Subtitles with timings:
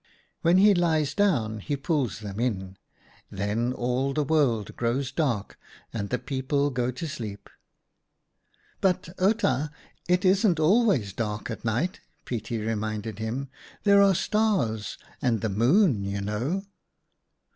[0.41, 2.75] "When he lies down, he pulls them in.
[3.29, 5.59] Then all the world grows dark
[5.93, 7.47] and the people go to sleep."
[8.81, 9.69] 11 But, Outa,
[10.09, 13.49] it isn't always dark at night," Pietie reminded him."
[13.83, 16.63] There are the Stars and the Moon, you know."